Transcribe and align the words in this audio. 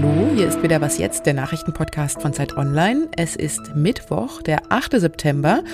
Hallo, 0.00 0.30
hier 0.32 0.46
ist 0.46 0.62
wieder 0.62 0.80
Was 0.80 0.96
Jetzt, 0.98 1.26
der 1.26 1.34
Nachrichtenpodcast 1.34 2.22
von 2.22 2.32
Zeit 2.32 2.56
Online. 2.56 3.08
Es 3.16 3.34
ist 3.34 3.74
Mittwoch, 3.74 4.42
der 4.42 4.70
8. 4.70 4.92
September 5.00 5.64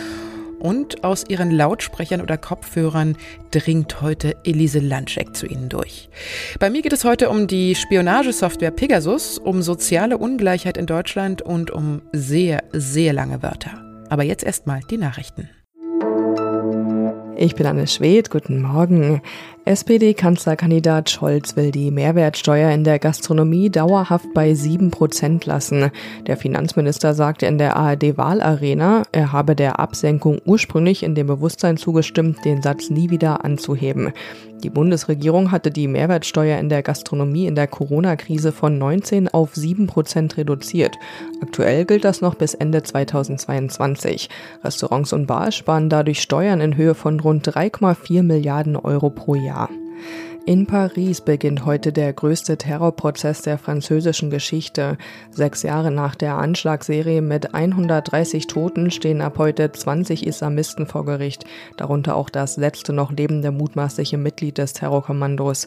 und 0.58 1.04
aus 1.04 1.28
ihren 1.28 1.50
Lautsprechern 1.50 2.22
oder 2.22 2.38
Kopfhörern 2.38 3.18
dringt 3.50 4.00
heute 4.00 4.34
Elise 4.44 4.78
Landscheck 4.78 5.36
zu 5.36 5.44
Ihnen 5.44 5.68
durch. 5.68 6.08
Bei 6.58 6.70
mir 6.70 6.80
geht 6.80 6.94
es 6.94 7.04
heute 7.04 7.28
um 7.28 7.48
die 7.48 7.74
Spionagesoftware 7.74 8.70
Pegasus, 8.70 9.36
um 9.36 9.60
soziale 9.60 10.16
Ungleichheit 10.16 10.78
in 10.78 10.86
Deutschland 10.86 11.42
und 11.42 11.70
um 11.70 12.00
sehr, 12.12 12.64
sehr 12.72 13.12
lange 13.12 13.42
Wörter. 13.42 13.84
Aber 14.08 14.22
jetzt 14.22 14.42
erstmal 14.42 14.80
die 14.88 14.96
Nachrichten. 14.96 15.50
Ich 17.36 17.56
bin 17.56 17.66
Anne 17.66 17.88
Schwedt, 17.88 18.30
guten 18.30 18.62
Morgen. 18.62 19.20
SPD-Kanzlerkandidat 19.64 21.08
Scholz 21.10 21.56
will 21.56 21.70
die 21.70 21.90
Mehrwertsteuer 21.90 22.70
in 22.70 22.84
der 22.84 22.98
Gastronomie 22.98 23.70
dauerhaft 23.70 24.26
bei 24.34 24.54
sieben 24.54 24.90
Prozent 24.90 25.46
lassen. 25.46 25.90
Der 26.26 26.36
Finanzminister 26.36 27.14
sagte 27.14 27.46
in 27.46 27.56
der 27.56 27.74
ARD-Wahlarena, 27.76 29.04
er 29.10 29.32
habe 29.32 29.56
der 29.56 29.80
Absenkung 29.80 30.38
ursprünglich 30.44 31.02
in 31.02 31.14
dem 31.14 31.26
Bewusstsein 31.26 31.78
zugestimmt, 31.78 32.44
den 32.44 32.60
Satz 32.62 32.90
nie 32.90 33.08
wieder 33.08 33.44
anzuheben. 33.44 34.12
Die 34.62 34.70
Bundesregierung 34.70 35.50
hatte 35.50 35.70
die 35.70 35.88
Mehrwertsteuer 35.88 36.58
in 36.58 36.68
der 36.68 36.82
Gastronomie 36.82 37.46
in 37.46 37.54
der 37.54 37.66
Corona-Krise 37.66 38.52
von 38.52 38.78
19 38.78 39.28
auf 39.28 39.54
7 39.54 39.86
Prozent 39.86 40.36
reduziert. 40.36 40.96
Aktuell 41.42 41.84
gilt 41.84 42.04
das 42.04 42.20
noch 42.20 42.34
bis 42.34 42.54
Ende 42.54 42.82
2022. 42.82 44.30
Restaurants 44.62 45.12
und 45.12 45.26
Bars 45.26 45.54
sparen 45.54 45.90
dadurch 45.90 46.20
Steuern 46.22 46.62
in 46.62 46.76
Höhe 46.76 46.94
von 46.94 47.18
rund 47.24 47.48
3,4 47.48 48.22
Milliarden 48.22 48.76
Euro 48.76 49.10
pro 49.10 49.34
Jahr. 49.34 49.70
In 50.46 50.66
Paris 50.66 51.22
beginnt 51.22 51.64
heute 51.64 51.90
der 51.90 52.12
größte 52.12 52.58
Terrorprozess 52.58 53.40
der 53.40 53.56
französischen 53.56 54.28
Geschichte. 54.28 54.98
Sechs 55.30 55.62
Jahre 55.62 55.90
nach 55.90 56.14
der 56.14 56.36
Anschlagsserie 56.36 57.22
mit 57.22 57.54
130 57.54 58.46
Toten 58.46 58.90
stehen 58.90 59.22
ab 59.22 59.38
heute 59.38 59.72
20 59.72 60.26
Islamisten 60.26 60.86
vor 60.86 61.06
Gericht, 61.06 61.46
darunter 61.78 62.14
auch 62.14 62.28
das 62.28 62.58
letzte 62.58 62.92
noch 62.92 63.10
lebende 63.10 63.52
mutmaßliche 63.52 64.18
Mitglied 64.18 64.58
des 64.58 64.74
Terrorkommandos. 64.74 65.66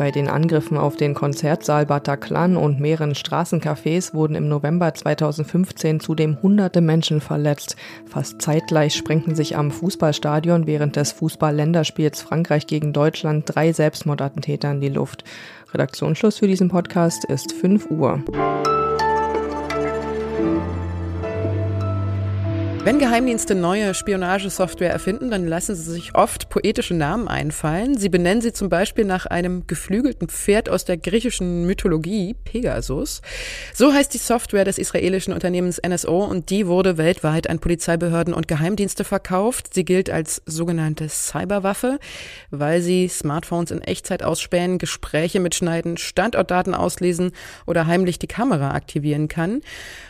Bei 0.00 0.10
den 0.10 0.30
Angriffen 0.30 0.78
auf 0.78 0.96
den 0.96 1.12
Konzertsaal 1.12 1.84
Bataclan 1.84 2.56
und 2.56 2.80
mehreren 2.80 3.12
Straßencafés 3.12 4.14
wurden 4.14 4.34
im 4.34 4.48
November 4.48 4.94
2015 4.94 6.00
zudem 6.00 6.40
hunderte 6.40 6.80
Menschen 6.80 7.20
verletzt. 7.20 7.76
Fast 8.06 8.40
zeitgleich 8.40 8.94
sprengten 8.94 9.34
sich 9.34 9.58
am 9.58 9.70
Fußballstadion 9.70 10.66
während 10.66 10.96
des 10.96 11.12
Fußball-Länderspiels 11.12 12.22
Frankreich 12.22 12.66
gegen 12.66 12.94
Deutschland 12.94 13.44
drei 13.54 13.74
Selbstmordattentäter 13.74 14.70
in 14.70 14.80
die 14.80 14.88
Luft. 14.88 15.24
Redaktionsschluss 15.74 16.38
für 16.38 16.48
diesen 16.48 16.70
Podcast 16.70 17.26
ist 17.26 17.52
5 17.52 17.90
Uhr. 17.90 18.24
Wenn 22.82 22.98
Geheimdienste 22.98 23.54
neue 23.54 23.92
Spionagesoftware 23.92 24.90
erfinden, 24.90 25.30
dann 25.30 25.46
lassen 25.46 25.74
sie 25.74 25.92
sich 25.92 26.14
oft 26.14 26.48
poetische 26.48 26.94
Namen 26.94 27.28
einfallen. 27.28 27.98
Sie 27.98 28.08
benennen 28.08 28.40
sie 28.40 28.54
zum 28.54 28.70
Beispiel 28.70 29.04
nach 29.04 29.26
einem 29.26 29.66
geflügelten 29.66 30.28
Pferd 30.28 30.70
aus 30.70 30.86
der 30.86 30.96
griechischen 30.96 31.66
Mythologie, 31.66 32.32
Pegasus. 32.32 33.20
So 33.74 33.92
heißt 33.92 34.14
die 34.14 34.18
Software 34.18 34.64
des 34.64 34.78
israelischen 34.78 35.34
Unternehmens 35.34 35.78
NSO 35.86 36.24
und 36.24 36.48
die 36.48 36.66
wurde 36.66 36.96
weltweit 36.96 37.50
an 37.50 37.58
Polizeibehörden 37.58 38.32
und 38.32 38.48
Geheimdienste 38.48 39.04
verkauft. 39.04 39.74
Sie 39.74 39.84
gilt 39.84 40.08
als 40.08 40.40
sogenannte 40.46 41.10
Cyberwaffe, 41.10 41.98
weil 42.50 42.80
sie 42.80 43.08
Smartphones 43.08 43.72
in 43.72 43.82
Echtzeit 43.82 44.22
ausspähen, 44.22 44.78
Gespräche 44.78 45.38
mitschneiden, 45.38 45.98
Standortdaten 45.98 46.74
auslesen 46.74 47.32
oder 47.66 47.86
heimlich 47.86 48.18
die 48.18 48.26
Kamera 48.26 48.70
aktivieren 48.70 49.28
kann. 49.28 49.60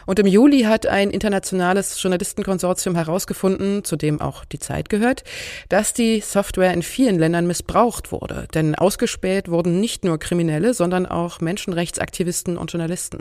Und 0.06 0.20
im 0.20 0.26
Juli 0.26 0.62
hat 0.62 0.86
ein 0.86 1.10
internationales 1.10 2.00
Journalistenkonsortium 2.00 2.59
Konsortium 2.60 2.94
herausgefunden, 2.94 3.84
zu 3.84 3.96
dem 3.96 4.20
auch 4.20 4.44
die 4.44 4.58
Zeit 4.58 4.90
gehört, 4.90 5.24
dass 5.70 5.94
die 5.94 6.20
Software 6.20 6.74
in 6.74 6.82
vielen 6.82 7.18
Ländern 7.18 7.46
missbraucht 7.46 8.12
wurde. 8.12 8.48
Denn 8.52 8.74
ausgespäht 8.74 9.48
wurden 9.48 9.80
nicht 9.80 10.04
nur 10.04 10.18
Kriminelle, 10.18 10.74
sondern 10.74 11.06
auch 11.06 11.40
Menschenrechtsaktivisten 11.40 12.58
und 12.58 12.70
Journalisten. 12.70 13.20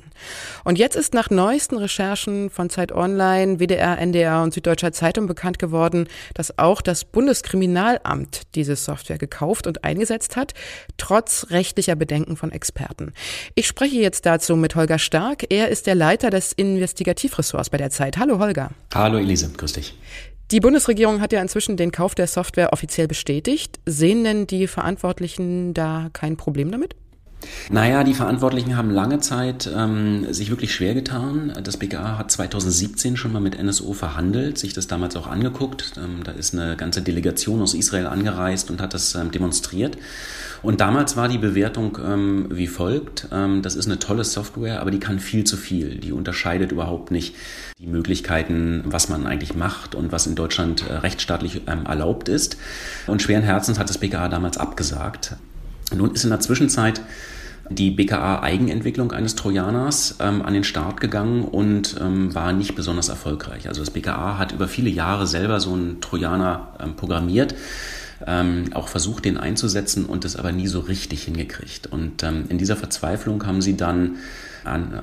Und 0.65 0.77
jetzt 0.77 0.97
ist 0.97 1.13
nach 1.13 1.29
neuesten 1.29 1.77
Recherchen 1.77 2.49
von 2.49 2.69
Zeit 2.69 2.91
Online, 2.91 3.61
WDR, 3.61 3.97
NDR 3.97 4.43
und 4.43 4.53
Süddeutscher 4.53 4.91
Zeitung 4.91 5.25
bekannt 5.25 5.57
geworden, 5.57 6.09
dass 6.33 6.59
auch 6.59 6.81
das 6.81 7.05
Bundeskriminalamt 7.05 8.41
diese 8.55 8.75
Software 8.75 9.19
gekauft 9.19 9.67
und 9.67 9.85
eingesetzt 9.85 10.35
hat, 10.35 10.53
trotz 10.97 11.47
rechtlicher 11.49 11.95
Bedenken 11.95 12.35
von 12.35 12.51
Experten. 12.51 13.13
Ich 13.55 13.67
spreche 13.67 14.01
jetzt 14.01 14.25
dazu 14.25 14.57
mit 14.57 14.75
Holger 14.75 14.99
Stark. 14.99 15.45
Er 15.49 15.69
ist 15.69 15.87
der 15.87 15.95
Leiter 15.95 16.29
des 16.29 16.51
Investigativressorts 16.51 17.69
bei 17.69 17.77
der 17.77 17.89
Zeit. 17.89 18.17
Hallo 18.17 18.39
Holger. 18.39 18.71
Hallo 18.93 19.17
Elise, 19.29 19.51
grüß 19.55 19.73
dich. 19.73 19.93
Die 20.51 20.59
Bundesregierung 20.59 21.21
hat 21.21 21.31
ja 21.31 21.41
inzwischen 21.41 21.77
den 21.77 21.91
Kauf 21.91 22.15
der 22.15 22.25
Software 22.25 22.73
offiziell 22.73 23.07
bestätigt. 23.07 23.79
Sehen 23.85 24.23
denn 24.23 24.47
die 24.47 24.65
Verantwortlichen 24.65 25.75
da 25.75 26.09
kein 26.13 26.37
Problem 26.37 26.71
damit? 26.71 26.95
Naja, 27.69 28.03
die 28.03 28.13
Verantwortlichen 28.13 28.75
haben 28.75 28.89
lange 28.89 29.19
Zeit 29.19 29.69
ähm, 29.73 30.31
sich 30.33 30.49
wirklich 30.49 30.73
schwer 30.73 30.93
getan. 30.93 31.53
Das 31.63 31.77
BKA 31.77 32.17
hat 32.17 32.31
2017 32.31 33.15
schon 33.15 33.31
mal 33.31 33.39
mit 33.39 33.61
NSO 33.61 33.93
verhandelt, 33.93 34.57
sich 34.57 34.73
das 34.73 34.87
damals 34.87 35.15
auch 35.15 35.27
angeguckt. 35.27 35.93
Ähm, 35.97 36.23
da 36.23 36.31
ist 36.31 36.53
eine 36.53 36.75
ganze 36.75 37.01
Delegation 37.01 37.61
aus 37.61 37.73
Israel 37.73 38.07
angereist 38.07 38.71
und 38.71 38.81
hat 38.81 38.93
das 38.93 39.15
ähm, 39.15 39.31
demonstriert. 39.31 39.97
Und 40.61 40.81
damals 40.81 41.15
war 41.15 41.29
die 41.29 41.37
Bewertung 41.37 41.97
ähm, 42.05 42.47
wie 42.49 42.67
folgt. 42.67 43.27
Ähm, 43.31 43.61
das 43.61 43.75
ist 43.75 43.85
eine 43.85 43.99
tolle 43.99 44.23
Software, 44.23 44.81
aber 44.81 44.91
die 44.91 44.99
kann 44.99 45.19
viel 45.19 45.45
zu 45.45 45.55
viel. 45.55 45.99
Die 45.99 46.11
unterscheidet 46.11 46.71
überhaupt 46.71 47.11
nicht 47.11 47.35
die 47.79 47.87
Möglichkeiten, 47.87 48.83
was 48.85 49.07
man 49.07 49.25
eigentlich 49.25 49.55
macht 49.55 49.95
und 49.95 50.11
was 50.11 50.27
in 50.27 50.35
Deutschland 50.35 50.83
äh, 50.89 50.93
rechtsstaatlich 50.93 51.61
ähm, 51.67 51.85
erlaubt 51.85 52.27
ist. 52.27 52.57
Und 53.07 53.21
schweren 53.21 53.43
Herzens 53.43 53.79
hat 53.79 53.89
das 53.89 53.99
BKA 53.99 54.27
damals 54.27 54.57
abgesagt. 54.57 55.37
Nun 55.95 56.13
ist 56.13 56.23
in 56.23 56.29
der 56.29 56.39
Zwischenzeit 56.39 57.01
die 57.69 57.91
BKA-Eigenentwicklung 57.91 59.11
eines 59.11 59.35
Trojaners 59.35 60.15
ähm, 60.19 60.41
an 60.41 60.53
den 60.53 60.63
Start 60.63 61.01
gegangen 61.01 61.43
und 61.43 61.95
ähm, 62.01 62.33
war 62.33 62.51
nicht 62.51 62.75
besonders 62.75 63.09
erfolgreich. 63.09 63.67
Also 63.67 63.81
das 63.81 63.91
BKA 63.91 64.37
hat 64.37 64.51
über 64.51 64.67
viele 64.67 64.89
Jahre 64.89 65.27
selber 65.27 65.59
so 65.59 65.73
einen 65.73 66.01
Trojaner 66.01 66.73
ähm, 66.79 66.95
programmiert, 66.95 67.53
ähm, 68.25 68.65
auch 68.73 68.87
versucht, 68.87 69.25
den 69.25 69.37
einzusetzen 69.37 70.05
und 70.05 70.25
es 70.25 70.35
aber 70.35 70.51
nie 70.51 70.67
so 70.67 70.79
richtig 70.79 71.23
hingekriegt. 71.23 71.87
Und 71.87 72.23
ähm, 72.23 72.45
in 72.49 72.57
dieser 72.57 72.75
Verzweiflung 72.75 73.45
haben 73.45 73.61
sie 73.61 73.77
dann 73.77 74.17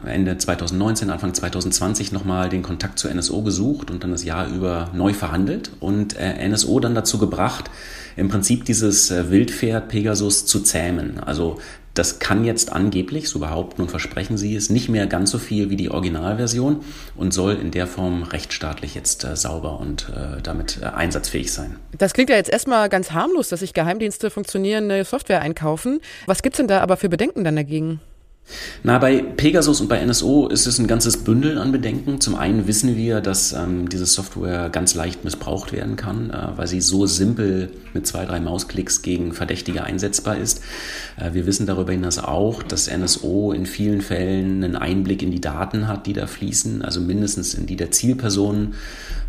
Ende 0.05 0.37
2019, 0.37 1.09
Anfang 1.09 1.33
2020 1.33 2.13
nochmal 2.13 2.51
den 2.51 2.63
Kontakt 2.63 2.99
zur 2.99 3.13
NSO 3.13 3.41
gesucht 3.43 3.91
und 3.91 4.05
dann 4.05 4.11
das 4.11 4.23
Jahr 4.23 4.49
über 4.49 4.91
neu 4.93 5.15
verhandelt 5.15 5.71
und 5.81 6.15
äh, 6.17 6.47
NSO 6.47 6.79
dann 6.79 6.95
dazu 6.95 7.17
gebracht, 7.19 7.71
im 8.17 8.29
Prinzip 8.29 8.65
dieses 8.65 9.11
äh, 9.11 9.31
Wildpferd 9.31 9.89
Pegasus 9.89 10.47
zu 10.47 10.61
zähmen. 10.61 11.21
Also 11.21 11.59
das 11.97 12.19
kann 12.19 12.45
jetzt 12.45 12.73
angeblich, 12.73 13.29
so 13.29 13.39
behaupten 13.39 13.83
und 13.83 13.91
versprechen 13.91 14.37
sie 14.37 14.55
es, 14.55 14.69
nicht 14.69 14.89
mehr 14.89 15.07
ganz 15.07 15.31
so 15.31 15.39
viel 15.39 15.71
wie 15.71 15.77
die 15.77 15.91
Originalversion 15.91 16.85
und 17.17 17.33
soll 17.33 17.55
in 17.55 17.71
der 17.71 17.87
Form 17.87 18.23
rechtsstaatlich 18.23 18.95
jetzt 18.95 19.25
äh, 19.25 19.35
sauber 19.35 19.81
und 19.81 20.11
äh, 20.11 20.43
damit 20.43 20.79
äh, 20.83 20.87
einsatzfähig 20.87 21.53
sein. 21.53 21.77
Das 21.97 22.13
klingt 22.13 22.29
ja 22.29 22.37
jetzt 22.37 22.51
erstmal 22.51 22.89
ganz 22.89 23.13
harmlos, 23.13 23.49
dass 23.49 23.61
sich 23.61 23.73
Geheimdienste 23.73 24.31
funktionierende 24.31 25.05
Software 25.05 25.41
einkaufen. 25.41 26.01
Was 26.27 26.43
gibt 26.43 26.55
es 26.55 26.59
denn 26.59 26.69
da 26.69 26.81
aber 26.81 26.97
für 26.97 27.09
Bedenken 27.09 27.45
dann 27.45 27.57
dagegen? 27.57 28.01
Na, 28.83 28.99
bei 28.99 29.21
Pegasus 29.21 29.81
und 29.81 29.89
bei 29.89 30.05
NSO 30.05 30.47
ist 30.47 30.67
es 30.67 30.79
ein 30.79 30.87
ganzes 30.87 31.25
Bündel 31.25 31.59
an 31.59 31.73
Bedenken. 31.73 32.21
Zum 32.21 32.37
einen 32.37 32.69
wissen 32.69 32.97
wir, 32.97 33.21
dass 33.21 33.53
ähm, 33.53 33.89
diese 33.89 34.07
Software 34.07 34.71
ganz 34.71 34.95
leicht 34.95 35.25
missbraucht 35.25 35.73
werden 35.73 35.97
kann, 35.97 36.31
äh, 36.31 36.57
weil 36.57 36.69
sie 36.69 36.81
so 36.81 37.07
simpel 37.07 37.71
mit 37.95 38.07
zwei, 38.07 38.25
drei 38.25 38.39
Mausklicks 38.39 39.03
gegen 39.03 39.33
Verdächtige 39.33 39.83
einsetzbar 39.83 40.37
ist. 40.37 40.63
Äh, 41.17 41.35
wir 41.35 41.47
wissen 41.47 41.67
darüber 41.67 41.91
hinaus 41.91 42.19
auch, 42.19 42.63
dass 42.63 42.89
NSO 42.89 43.51
in 43.53 43.67
vielen 43.67 44.03
Fällen 44.03 44.63
einen 44.63 44.77
Einblick 44.77 45.23
in 45.23 45.33
die 45.33 45.41
Daten 45.41 45.89
hat, 45.89 46.07
die 46.07 46.13
da 46.13 46.29
fließen, 46.29 46.83
also 46.83 47.01
mindestens 47.01 47.55
in 47.55 47.67
die 47.67 47.77
der 47.77 47.91
Zielpersonen, 47.91 48.75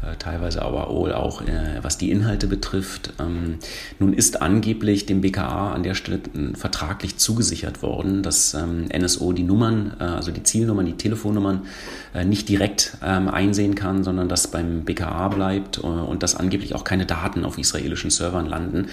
äh, 0.03 0.15
teilweise 0.19 0.61
aber 0.61 0.89
auch 0.89 1.41
äh, 1.41 1.79
was 1.81 1.97
die 1.97 2.11
Inhalte 2.11 2.45
betrifft. 2.45 3.13
Ähm, 3.19 3.55
nun 3.97 4.13
ist 4.13 4.43
angeblich 4.43 5.07
dem 5.07 5.21
BKA 5.21 5.73
an 5.73 5.81
der 5.81 5.95
Stelle 5.95 6.19
vertraglich 6.53 7.17
zugesichert 7.17 7.81
worden, 7.81 8.21
dass 8.21 8.53
ähm, 8.53 8.85
NSO 8.95 9.06
NSO 9.07 9.31
die 9.33 9.43
Nummern, 9.43 9.93
äh, 9.99 10.03
also 10.03 10.31
die 10.31 10.43
Zielnummern, 10.43 10.85
die 10.85 10.97
Telefonnummern 10.97 11.61
äh, 12.13 12.25
nicht 12.25 12.49
direkt 12.49 12.97
ähm, 13.03 13.29
einsehen 13.29 13.75
kann, 13.75 14.03
sondern 14.03 14.27
das 14.29 14.47
beim 14.47 14.83
BKA 14.83 15.29
bleibt 15.29 15.77
äh, 15.77 15.81
und 15.81 16.23
dass 16.23 16.35
angeblich 16.35 16.75
auch 16.75 16.83
keine 16.83 17.05
Daten 17.05 17.45
auf 17.45 17.57
israelischen 17.57 18.09
Servern 18.09 18.45
landen. 18.47 18.87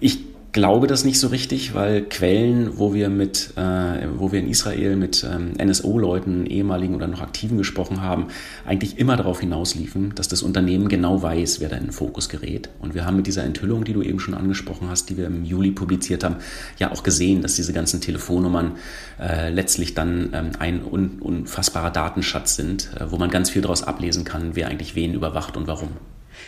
Ich 0.00 0.35
glaube 0.56 0.86
das 0.86 1.04
nicht 1.04 1.20
so 1.20 1.28
richtig, 1.28 1.74
weil 1.74 2.00
Quellen, 2.00 2.78
wo 2.78 2.94
wir 2.94 3.10
mit, 3.10 3.52
äh, 3.56 4.08
wo 4.16 4.32
wir 4.32 4.40
in 4.40 4.48
Israel 4.48 4.96
mit 4.96 5.22
ähm, 5.22 5.52
NSO-Leuten, 5.62 6.46
ehemaligen 6.46 6.94
oder 6.94 7.06
noch 7.06 7.20
aktiven 7.20 7.58
gesprochen 7.58 8.00
haben, 8.00 8.28
eigentlich 8.64 8.98
immer 8.98 9.18
darauf 9.18 9.40
hinausliefen, 9.40 10.14
dass 10.14 10.28
das 10.28 10.42
Unternehmen 10.42 10.88
genau 10.88 11.22
weiß, 11.22 11.60
wer 11.60 11.68
da 11.68 11.76
in 11.76 11.84
den 11.84 11.92
Fokus 11.92 12.30
gerät. 12.30 12.70
Und 12.78 12.94
wir 12.94 13.04
haben 13.04 13.16
mit 13.16 13.26
dieser 13.26 13.44
Enthüllung, 13.44 13.84
die 13.84 13.92
du 13.92 14.00
eben 14.00 14.18
schon 14.18 14.32
angesprochen 14.32 14.88
hast, 14.88 15.10
die 15.10 15.18
wir 15.18 15.26
im 15.26 15.44
Juli 15.44 15.72
publiziert 15.72 16.24
haben, 16.24 16.36
ja 16.78 16.90
auch 16.90 17.02
gesehen, 17.02 17.42
dass 17.42 17.54
diese 17.56 17.74
ganzen 17.74 18.00
Telefonnummern 18.00 18.76
äh, 19.20 19.50
letztlich 19.50 19.92
dann 19.92 20.30
ähm, 20.32 20.50
ein 20.58 20.82
un 20.82 21.18
unfassbarer 21.20 21.90
Datenschatz 21.90 22.56
sind, 22.56 22.88
äh, 22.98 23.10
wo 23.10 23.18
man 23.18 23.28
ganz 23.28 23.50
viel 23.50 23.60
daraus 23.60 23.82
ablesen 23.82 24.24
kann, 24.24 24.52
wer 24.54 24.68
eigentlich 24.68 24.94
wen 24.94 25.12
überwacht 25.12 25.58
und 25.58 25.66
warum. 25.66 25.90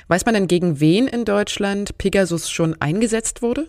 Weiß 0.07 0.25
man 0.25 0.33
denn, 0.33 0.49
gegen 0.49 0.81
wen 0.81 1.09
in 1.09 1.27
Deutschland 1.27 1.99
Pegasus 1.99 2.49
schon 2.49 2.75
eingesetzt 2.81 3.43
wurde? 3.43 3.69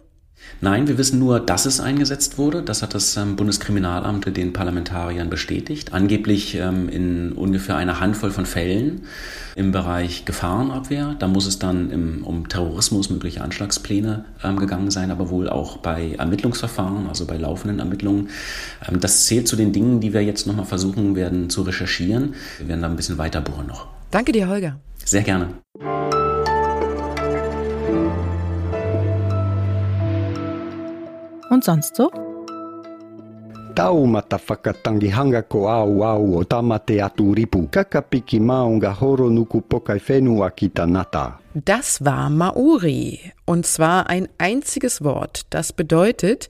Nein, 0.61 0.87
wir 0.89 0.97
wissen 0.97 1.19
nur, 1.19 1.39
dass 1.39 1.65
es 1.65 1.79
eingesetzt 1.79 2.37
wurde. 2.37 2.61
Das 2.61 2.81
hat 2.81 2.93
das 2.93 3.15
ähm, 3.15 3.37
Bundeskriminalamt 3.37 4.35
den 4.35 4.51
Parlamentariern 4.51 5.29
bestätigt. 5.29 5.93
Angeblich 5.93 6.55
ähm, 6.55 6.89
in 6.89 7.31
ungefähr 7.31 7.77
einer 7.77 8.01
Handvoll 8.01 8.31
von 8.31 8.45
Fällen 8.45 9.03
im 9.55 9.71
Bereich 9.71 10.25
Gefahrenabwehr. 10.25 11.15
Da 11.17 11.27
muss 11.27 11.45
es 11.45 11.59
dann 11.59 11.91
im, 11.91 12.25
um 12.25 12.49
Terrorismus, 12.49 13.09
mögliche 13.09 13.41
Anschlagspläne 13.41 14.25
ähm, 14.43 14.57
gegangen 14.59 14.91
sein, 14.91 15.11
aber 15.11 15.29
wohl 15.29 15.49
auch 15.49 15.77
bei 15.77 16.15
Ermittlungsverfahren, 16.17 17.07
also 17.07 17.25
bei 17.25 17.37
laufenden 17.37 17.79
Ermittlungen. 17.79 18.29
Das 18.99 19.25
zählt 19.25 19.47
zu 19.47 19.55
den 19.55 19.71
Dingen, 19.71 20.01
die 20.01 20.13
wir 20.13 20.23
jetzt 20.23 20.45
nochmal 20.45 20.65
versuchen 20.65 21.15
werden 21.15 21.49
zu 21.49 21.61
recherchieren. 21.61 22.35
Wir 22.57 22.67
werden 22.67 22.81
da 22.81 22.89
ein 22.89 22.97
bisschen 22.97 23.17
weiter 23.17 23.39
bohren 23.39 23.67
noch. 23.67 23.87
Danke 24.11 24.33
dir, 24.33 24.49
Holger. 24.49 24.79
Sehr 25.05 25.21
gerne. 25.21 25.53
Und 31.59 31.65
sonst 31.65 31.97
so? 31.97 32.09
Taumata 33.75 34.39
whakatangi 34.39 35.11
ko 35.49 35.67
au 35.67 36.03
au 36.03 36.37
o 36.37 36.43
tamate 36.45 37.03
atu 37.03 37.33
ripu. 37.33 37.67
Kakapiki 37.67 38.39
maunga 38.39 38.93
horo 38.93 39.29
nuku 39.29 39.59
pokai 39.59 39.99
whenua 39.99 40.51
ki 40.51 40.69
tanata. 40.69 41.39
Das 41.53 42.05
war 42.05 42.29
Maori. 42.29 43.19
Und 43.43 43.65
zwar 43.65 44.09
ein 44.09 44.29
einziges 44.37 45.03
Wort. 45.03 45.41
Das 45.49 45.73
bedeutet 45.73 46.47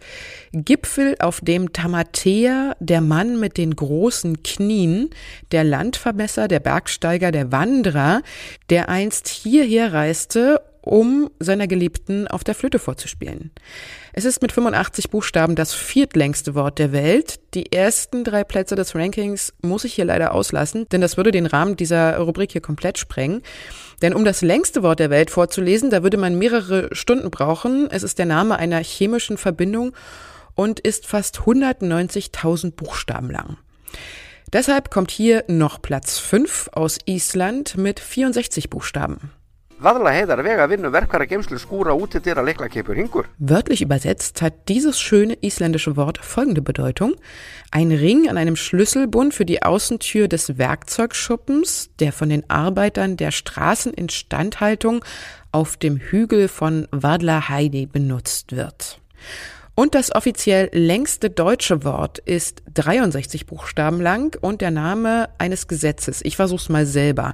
Gipfel, 0.52 1.16
auf 1.20 1.42
dem 1.42 1.74
Tamatea, 1.74 2.76
der 2.80 3.02
Mann 3.02 3.40
mit 3.40 3.58
den 3.58 3.76
großen 3.76 4.44
Knien, 4.44 5.10
der 5.52 5.64
Landvermesser, 5.64 6.48
der 6.48 6.60
Bergsteiger, 6.60 7.32
der 7.32 7.52
Wanderer, 7.52 8.22
der 8.70 8.90
einst 8.90 9.28
hierher 9.28 9.92
reiste, 9.92 10.62
um 10.90 11.30
seiner 11.40 11.68
Geliebten 11.68 12.28
auf 12.28 12.44
der 12.44 12.56
Flöte 12.56 12.80
vorzuspielen. 12.80 13.52
Es 14.12 14.26
ist 14.26 14.42
mit 14.42 14.52
85 14.52 15.12
Buchstaben 15.12 15.56
das 15.56 15.72
viertlängste 15.72 16.56
Wort 16.56 16.80
der 16.80 16.92
Welt. 16.92 17.40
Die 17.54 17.72
ersten 17.72 18.24
drei 18.24 18.44
Plätze 18.44 18.76
des 18.76 18.96
Rankings 18.96 19.54
muss 19.62 19.84
ich 19.84 19.94
hier 19.94 20.06
leider 20.06 20.34
auslassen, 20.34 20.88
denn 20.92 21.00
das 21.00 21.16
würde 21.16 21.30
den 21.30 21.46
Rahmen 21.46 21.76
dieser 21.76 22.18
Rubrik 22.18 22.54
hier 22.54 22.62
komplett 22.62 22.98
sprengen. 22.98 23.44
Denn 24.02 24.16
um 24.16 24.26
das 24.26 24.42
längste 24.42 24.82
Wort 24.82 25.00
der 25.00 25.12
Welt 25.12 25.30
vorzulesen, 25.30 25.92
da 25.92 26.02
würde 26.02 26.18
man 26.18 26.40
mehrere 26.40 26.90
Stunden 26.92 27.30
brauchen. 27.30 27.88
Es 27.92 28.02
ist 28.02 28.18
der 28.18 28.26
Name 28.26 28.58
einer 28.58 28.80
chemischen 28.80 29.38
Verbindung 29.38 29.94
und 30.56 30.80
ist 30.80 31.06
fast 31.06 31.42
190.000 31.42 32.72
Buchstaben 32.72 33.30
lang. 33.30 33.58
Deshalb 34.52 34.90
kommt 34.90 35.12
hier 35.12 35.44
noch 35.48 35.84
Platz 35.84 36.18
5 36.18 36.70
aus 36.74 36.98
Island 37.06 37.78
mit 37.78 38.00
64 38.00 38.72
Buchstaben. 38.72 39.32
Wörtlich 43.38 43.82
übersetzt 43.82 44.42
hat 44.42 44.68
dieses 44.68 45.00
schöne 45.00 45.38
isländische 45.40 45.96
Wort 45.96 46.18
folgende 46.18 46.62
Bedeutung. 46.62 47.16
Ein 47.72 47.94
Ring 47.94 48.28
an 48.30 48.38
einem 48.38 48.58
Schlüsselbund 48.58 49.34
für 49.34 49.46
die 49.46 49.64
Außentür 49.64 50.28
des 50.28 50.58
Werkzeugschuppens, 50.58 51.92
der 52.02 52.12
von 52.12 52.28
den 52.28 52.50
Arbeitern 52.50 53.16
der 53.16 53.32
Straßeninstandhaltung 53.32 55.06
auf 55.54 55.78
dem 55.78 55.96
Hügel 55.96 56.50
von 56.50 56.90
Vadlaheidi 56.92 57.86
benutzt 57.86 58.58
wird. 58.58 59.00
Und 59.80 59.96
das 59.96 60.14
offiziell 60.14 60.70
längste 60.74 61.30
deutsche 61.30 61.86
Wort 61.86 62.20
ist 62.20 62.64
63 62.74 63.46
Buchstaben 63.46 64.02
lang 64.02 64.38
und 64.42 64.60
der 64.60 64.72
Name 64.72 65.30
eines 65.38 65.70
Gesetzes. 65.70 66.20
Ich 66.22 66.36
versuch's 66.36 66.68
mal 66.68 66.86
selber. 66.86 67.34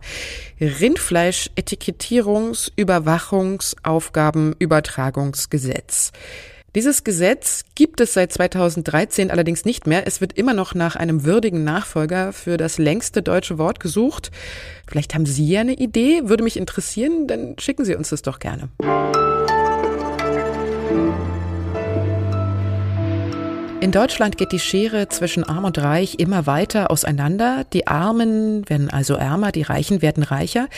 Rindfleisch 0.62 1.50
Etikettierungs 1.56 2.72
Überwachungs 2.76 3.76
Aufgabenübertragungsgesetz. 3.82 6.12
Dieses 6.76 7.04
Gesetz 7.04 7.64
gibt 7.74 8.00
es 8.00 8.14
seit 8.14 8.32
2013 8.32 9.32
allerdings 9.32 9.66
nicht 9.66 9.88
mehr. 9.88 10.06
Es 10.06 10.22
wird 10.22 10.34
immer 10.34 10.54
noch 10.54 10.76
nach 10.76 10.96
einem 10.96 11.24
würdigen 11.24 11.64
Nachfolger 11.64 12.32
für 12.32 12.58
das 12.58 12.78
längste 12.78 13.24
deutsche 13.24 13.58
Wort 13.58 13.80
gesucht. 13.80 14.30
Vielleicht 14.86 15.16
haben 15.16 15.26
Sie 15.26 15.48
ja 15.48 15.62
eine 15.62 15.74
Idee, 15.74 16.22
würde 16.26 16.44
mich 16.44 16.58
interessieren, 16.58 17.26
dann 17.26 17.58
schicken 17.58 17.86
Sie 17.86 17.96
uns 17.96 18.10
das 18.10 18.22
doch 18.22 18.38
gerne. 18.38 18.70
In 23.86 23.92
Deutschland 23.92 24.40
geht 24.40 24.52
die 24.52 24.58
Schere 24.58 25.10
zwischen 25.10 25.44
Arm 25.44 25.64
und 25.64 25.78
Reich 25.78 26.16
immer 26.18 26.48
weiter 26.48 26.90
auseinander. 26.90 27.68
Die 27.72 27.86
Armen 27.86 28.68
werden 28.68 28.90
also 28.90 29.14
ärmer, 29.14 29.52
die 29.52 29.62
Reichen 29.62 30.02
werden 30.02 30.24
reicher. 30.24 30.70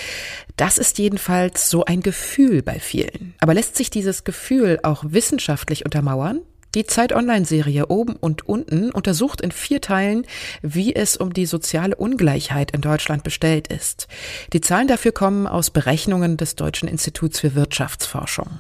Das 0.58 0.78
ist 0.78 0.98
jedenfalls 0.98 1.70
so 1.70 1.86
ein 1.86 2.02
Gefühl 2.02 2.62
bei 2.64 2.82
vielen. 2.82 3.34
Aber 3.40 3.54
lässt 3.54 3.78
sich 3.78 3.90
dieses 3.90 4.26
Gefühl 4.26 4.80
auch 4.84 5.06
wissenschaftlich 5.08 5.86
untermauern? 5.86 6.42
Die 6.76 6.86
Zeit 6.86 7.14
Online-Serie 7.14 7.88
Oben 7.88 8.18
und 8.18 8.46
Unten 8.46 8.92
untersucht 8.92 9.40
in 9.40 9.54
vier 9.54 9.80
Teilen, 9.80 10.26
wie 10.62 10.94
es 10.94 11.16
um 11.16 11.32
die 11.32 11.46
soziale 11.46 11.96
Ungleichheit 11.96 12.72
in 12.72 12.82
Deutschland 12.82 13.24
bestellt 13.24 13.70
ist. 13.70 14.10
Die 14.52 14.60
Zahlen 14.60 14.90
dafür 14.90 15.14
kommen 15.14 15.48
aus 15.48 15.70
Berechnungen 15.70 16.36
des 16.36 16.58
Deutschen 16.58 16.90
Instituts 16.90 17.40
für 17.40 17.56
Wirtschaftsforschung. 17.56 18.60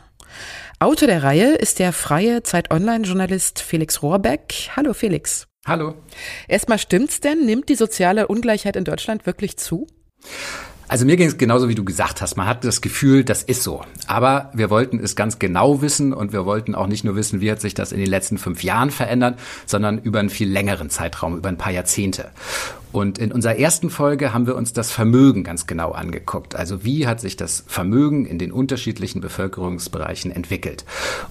Autor 0.79 1.07
der 1.07 1.23
Reihe 1.23 1.55
ist 1.55 1.79
der 1.79 1.93
freie 1.93 2.43
Zeit-Online-Journalist 2.43 3.59
Felix 3.59 4.03
Rohrbeck. 4.03 4.69
Hallo 4.75 4.93
Felix. 4.93 5.47
Hallo. 5.65 5.95
Erstmal 6.47 6.79
stimmt's 6.79 7.19
denn? 7.19 7.45
Nimmt 7.45 7.67
die 7.69 7.75
soziale 7.75 8.27
Ungleichheit 8.27 8.75
in 8.75 8.85
Deutschland 8.85 9.25
wirklich 9.25 9.57
zu? 9.57 9.87
Also 10.89 11.05
mir 11.05 11.17
ging 11.17 11.27
es 11.27 11.37
genauso, 11.37 11.67
wie 11.67 11.75
du 11.75 11.83
gesagt 11.83 12.21
hast. 12.21 12.37
Man 12.37 12.47
hat 12.47 12.63
das 12.63 12.79
Gefühl, 12.79 13.25
das 13.25 13.43
ist 13.43 13.61
so. 13.61 13.83
Aber 14.07 14.51
wir 14.53 14.69
wollten 14.69 14.99
es 14.99 15.17
ganz 15.17 15.37
genau 15.37 15.81
wissen 15.81 16.13
und 16.13 16.31
wir 16.31 16.45
wollten 16.45 16.75
auch 16.75 16.87
nicht 16.87 17.03
nur 17.03 17.17
wissen, 17.17 17.41
wie 17.41 17.51
hat 17.51 17.59
sich 17.59 17.73
das 17.73 17.91
in 17.91 17.99
den 17.99 18.09
letzten 18.09 18.37
fünf 18.37 18.63
Jahren 18.63 18.89
verändert, 18.89 19.37
sondern 19.65 19.97
über 19.97 20.19
einen 20.19 20.29
viel 20.29 20.49
längeren 20.49 20.89
Zeitraum, 20.89 21.35
über 21.35 21.49
ein 21.49 21.57
paar 21.57 21.73
Jahrzehnte. 21.73 22.31
Und 22.93 23.19
in 23.19 23.31
unserer 23.31 23.57
ersten 23.57 23.89
Folge 23.89 24.33
haben 24.33 24.47
wir 24.47 24.55
uns 24.55 24.71
das 24.71 24.91
Vermögen 24.91 25.43
ganz 25.43 25.67
genau 25.67 25.91
angeguckt. 25.91 26.55
Also 26.55 26.85
wie 26.85 27.05
hat 27.05 27.19
sich 27.19 27.35
das 27.35 27.63
Vermögen 27.67 28.25
in 28.25 28.39
den 28.39 28.51
unterschiedlichen 28.51 29.19
Bevölkerungsbereichen 29.19 30.31
entwickelt? 30.31 30.85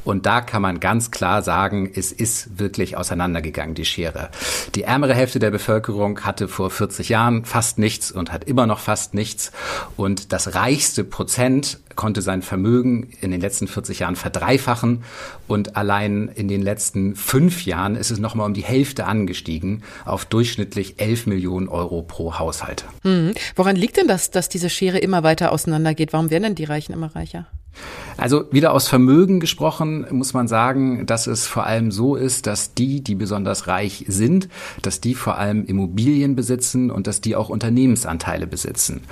Und 0.05 0.27
da 0.27 0.43
kann 0.43 0.61
man 0.61 0.81
ganz 0.81 1.11
klar 1.11 1.43
sagen, 1.43 1.91
es 1.95 2.13
ist 2.13 2.59
wirklich 2.59 2.97
auseinandergegangen, 2.97 3.75
die 3.75 3.87
Schere. 3.87 4.29
Die 4.75 4.83
ärmere 4.83 5.15
Hälfte 5.15 5.39
der 5.39 5.51
Bevölkerung 5.51 6.21
hatte 6.21 6.47
vor 6.47 6.71
40 6.71 7.09
Jahren 7.09 7.45
fast 7.45 7.79
nichts 7.79 8.13
und 8.13 8.33
hat 8.33 8.45
immer 8.45 8.67
noch 8.67 8.79
fast 8.79 9.15
nichts. 9.15 9.46
Und 9.97 10.33
das 10.33 10.55
reichste 10.55 11.05
Prozent 11.05 11.79
konnte 11.97 12.23
sein 12.23 12.43
Vermögen 12.43 13.09
in 13.21 13.31
den 13.31 13.41
letzten 13.41 13.67
40 13.67 14.01
Jahren 14.01 14.17
verdreifachen 14.17 15.03
und 15.49 15.77
allein 15.77 16.29
in 16.29 16.47
den 16.47 16.63
letzten 16.63 17.17
fünf 17.17 17.65
Jahren 17.65 17.97
ist 17.97 18.11
es 18.11 18.19
nochmal 18.19 18.47
um 18.47 18.55
die 18.55 18.63
Hälfte 18.63 19.07
angestiegen 19.07 19.83
auf 20.05 20.27
durchschnittlich 20.27 21.01
11 21.01 21.27
Millionen 21.27 21.69
Euro 21.69 22.03
pro 22.03 22.39
Haushalt. 22.39 22.85
Hm. 23.03 23.33
Woran 23.57 23.77
liegt 23.77 23.97
denn 23.97 24.09
das, 24.09 24.31
dass 24.31 24.49
diese 24.49 24.71
Schere 24.71 24.99
immer 24.99 25.23
weiter 25.23 25.53
auseinandergeht? 25.53 26.13
Warum 26.13 26.31
werden 26.31 26.45
denn 26.45 26.55
die 26.55 26.65
Reichen 26.65 26.93
immer 26.93 27.15
reicher? 27.17 27.47
Also 28.17 28.45
wieder 28.51 28.73
aus 28.73 28.89
Vermögen 28.89 29.41
gesprochen, 29.41 30.07
muss 30.11 30.33
man 30.33 30.49
sagen, 30.49 31.05
dass 31.07 31.27
es 31.27 31.47
vor 31.47 31.67
allem 31.67 31.91
so 31.91 32.17
ist, 32.17 32.47
dass 32.47 32.73
die, 32.73 33.03
die 33.03 33.15
besonders 33.15 33.67
reich 33.67 34.07
sind, 34.09 34.49
dass 34.81 35.01
die 35.01 35.15
vor 35.15 35.37
allem 35.37 35.67
Immobilien 35.67 36.35
besitzen 36.35 36.91
und 36.91 37.07
dass 37.07 37.21
die 37.21 37.37
auch 37.37 37.51
Unternehmensanteile 37.51 38.47
besitzen. 38.47 39.03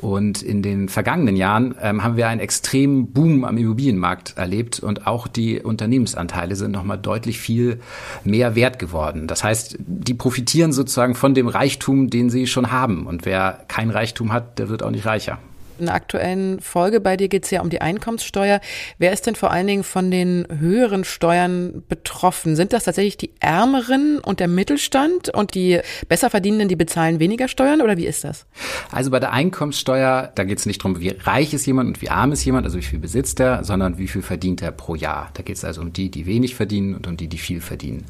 Und 0.00 0.42
in 0.42 0.62
den 0.62 0.88
vergangenen 0.88 1.34
Jahren 1.34 1.74
ähm, 1.82 2.04
haben 2.04 2.16
wir 2.16 2.28
einen 2.28 2.40
extremen 2.40 3.10
Boom 3.12 3.44
am 3.44 3.58
Immobilienmarkt 3.58 4.34
erlebt 4.36 4.78
und 4.78 5.06
auch 5.06 5.26
die 5.26 5.60
Unternehmensanteile 5.60 6.54
sind 6.54 6.70
nochmal 6.70 6.98
deutlich 6.98 7.40
viel 7.40 7.80
mehr 8.22 8.54
wert 8.54 8.78
geworden. 8.78 9.26
Das 9.26 9.42
heißt, 9.42 9.76
die 9.80 10.14
profitieren 10.14 10.72
sozusagen 10.72 11.16
von 11.16 11.34
dem 11.34 11.48
Reichtum, 11.48 12.10
den 12.10 12.30
sie 12.30 12.46
schon 12.46 12.70
haben. 12.70 13.06
Und 13.06 13.24
wer 13.24 13.64
kein 13.66 13.90
Reichtum 13.90 14.32
hat, 14.32 14.60
der 14.60 14.68
wird 14.68 14.84
auch 14.84 14.90
nicht 14.90 15.06
reicher. 15.06 15.38
In 15.78 15.86
der 15.86 15.94
aktuellen 15.94 16.60
Folge 16.60 17.00
bei 17.00 17.16
dir 17.16 17.28
geht 17.28 17.44
es 17.44 17.50
ja 17.50 17.60
um 17.62 17.70
die 17.70 17.80
Einkommenssteuer. 17.80 18.60
Wer 18.98 19.12
ist 19.12 19.26
denn 19.26 19.34
vor 19.34 19.50
allen 19.50 19.66
Dingen 19.66 19.84
von 19.84 20.10
den 20.10 20.46
höheren 20.58 21.04
Steuern 21.04 21.82
betroffen? 21.88 22.56
Sind 22.56 22.72
das 22.72 22.84
tatsächlich 22.84 23.16
die 23.16 23.30
Ärmeren 23.40 24.18
und 24.18 24.40
der 24.40 24.48
Mittelstand 24.48 25.30
und 25.30 25.54
die 25.54 25.80
Besserverdienenden, 26.08 26.68
die 26.68 26.76
bezahlen 26.76 27.20
weniger 27.20 27.48
Steuern 27.48 27.80
oder 27.80 27.96
wie 27.96 28.06
ist 28.06 28.24
das? 28.24 28.46
Also 28.90 29.10
bei 29.10 29.20
der 29.20 29.32
Einkommenssteuer, 29.32 30.30
da 30.34 30.44
geht 30.44 30.58
es 30.58 30.66
nicht 30.66 30.82
darum, 30.82 31.00
wie 31.00 31.08
reich 31.08 31.54
ist 31.54 31.66
jemand 31.66 31.88
und 31.88 32.02
wie 32.02 32.10
arm 32.10 32.32
ist 32.32 32.44
jemand, 32.44 32.66
also 32.66 32.78
wie 32.78 32.82
viel 32.82 32.98
besitzt 32.98 33.40
er, 33.40 33.64
sondern 33.64 33.98
wie 33.98 34.08
viel 34.08 34.22
verdient 34.22 34.62
er 34.62 34.72
pro 34.72 34.94
Jahr. 34.94 35.30
Da 35.34 35.42
geht 35.42 35.56
es 35.56 35.64
also 35.64 35.80
um 35.80 35.92
die, 35.92 36.10
die 36.10 36.26
wenig 36.26 36.54
verdienen 36.54 36.94
und 36.94 37.06
um 37.06 37.16
die, 37.16 37.28
die 37.28 37.38
viel 37.38 37.60
verdienen. 37.60 38.04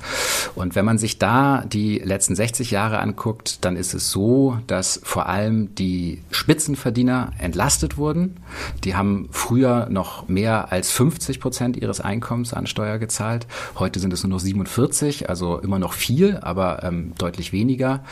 Und 0.54 0.75
wenn 0.75 0.85
man 0.85 0.99
sich 0.99 1.19
da 1.19 1.64
die 1.66 1.99
letzten 1.99 2.35
60 2.35 2.71
Jahre 2.71 2.99
anguckt, 2.99 3.64
dann 3.64 3.76
ist 3.76 3.95
es 3.95 4.11
so, 4.11 4.59
dass 4.66 5.00
vor 5.04 5.26
allem 5.26 5.75
die 5.75 6.23
Spitzenverdiener 6.31 7.33
entlastet 7.62 7.97
wurden. 7.97 8.38
Die 8.83 8.97
haben 8.97 9.28
früher 9.31 9.87
noch 9.88 10.26
mehr 10.26 10.73
als 10.73 10.90
50 10.90 11.38
Prozent 11.38 11.76
ihres 11.76 12.00
Einkommens 12.00 12.52
an 12.52 12.66
Steuer 12.66 12.99
gezahlt. 12.99 13.47
Heute 13.78 14.00
sind 14.00 14.12
es 14.12 14.25
nur 14.25 14.31
noch 14.31 14.40
47, 14.40 15.28
also 15.28 15.61
immer 15.61 15.78
noch 15.78 15.92
viel, 15.92 16.38
aber 16.38 16.83
ähm, 16.83 17.12
deutlich 17.19 17.52
weniger. 17.52 18.02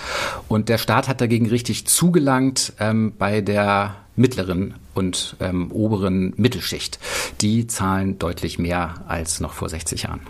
Und 0.46 0.68
der 0.68 0.78
Staat 0.78 1.08
hat 1.08 1.20
dagegen 1.20 1.46
richtig 1.46 1.88
zugelangt 1.88 2.74
ähm, 2.78 3.12
bei 3.18 3.40
der 3.40 3.96
mittleren 4.14 4.74
und 4.94 5.34
ähm, 5.40 5.72
oberen 5.72 6.32
Mittelschicht. 6.36 7.00
Die 7.40 7.66
zahlen 7.66 8.20
deutlich 8.20 8.60
mehr 8.60 9.02
als 9.08 9.40
noch 9.40 9.52
vor 9.52 9.68
60 9.68 10.04
Jahren. 10.04 10.20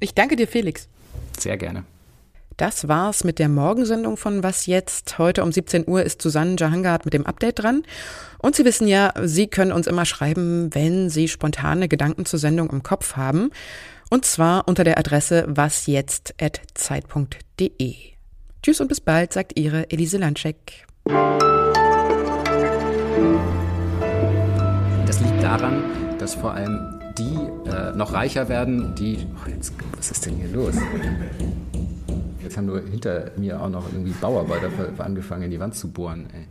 Ich 0.00 0.14
danke 0.14 0.36
dir, 0.36 0.48
Felix. 0.48 0.88
Sehr 1.38 1.58
gerne. 1.58 1.84
Das 2.56 2.88
war's 2.88 3.24
mit 3.24 3.38
der 3.38 3.48
Morgensendung 3.48 4.16
von 4.16 4.42
Was 4.42 4.66
jetzt? 4.66 5.18
Heute 5.18 5.42
um 5.42 5.52
17 5.52 5.88
Uhr 5.88 6.02
ist 6.02 6.20
Susanne 6.20 6.56
Jahangard 6.58 7.04
mit 7.04 7.14
dem 7.14 7.26
Update 7.26 7.62
dran. 7.62 7.82
Und 8.38 8.56
Sie 8.56 8.64
wissen 8.64 8.86
ja, 8.86 9.12
Sie 9.22 9.46
können 9.46 9.72
uns 9.72 9.86
immer 9.86 10.04
schreiben, 10.04 10.74
wenn 10.74 11.08
Sie 11.08 11.28
spontane 11.28 11.88
Gedanken 11.88 12.26
zur 12.26 12.38
Sendung 12.38 12.70
im 12.70 12.82
Kopf 12.82 13.16
haben. 13.16 13.50
Und 14.10 14.26
zwar 14.26 14.68
unter 14.68 14.84
der 14.84 14.98
Adresse 14.98 15.46
wasjetzt.zeit.de. 15.48 17.94
Tschüss 18.62 18.80
und 18.80 18.88
bis 18.88 19.00
bald, 19.00 19.32
sagt 19.32 19.58
Ihre 19.58 19.90
Elise 19.90 20.18
Landscheck. 20.18 20.86
Das 25.06 25.20
liegt 25.20 25.42
daran, 25.42 25.82
dass 26.18 26.34
vor 26.34 26.52
allem 26.52 27.00
die 27.18 27.38
äh, 27.70 27.96
noch 27.96 28.12
reicher 28.12 28.48
werden, 28.48 28.94
die. 28.94 29.26
Oh, 29.34 29.48
jetzt, 29.48 29.72
was 29.96 30.10
ist 30.10 30.26
denn 30.26 30.36
hier 30.36 30.48
los? 30.48 30.74
Jetzt 32.52 32.58
haben 32.58 32.66
nur 32.66 32.82
hinter 32.82 33.30
mir 33.38 33.58
auch 33.62 33.70
noch 33.70 33.90
irgendwie 33.90 34.12
Bauarbeiter 34.12 34.68
angefangen, 34.98 35.44
in 35.44 35.50
die 35.52 35.58
Wand 35.58 35.74
zu 35.74 35.90
bohren. 35.90 36.26
Ey. 36.34 36.44